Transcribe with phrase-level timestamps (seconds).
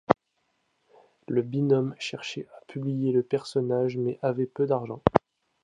[1.27, 5.03] Le binôme cherchait à publier le personnage mais avait peu d’argent.